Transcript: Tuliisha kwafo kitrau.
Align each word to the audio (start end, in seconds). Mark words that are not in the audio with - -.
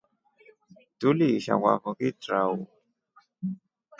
Tuliisha 0.99 1.53
kwafo 1.61 1.89
kitrau. 1.99 2.67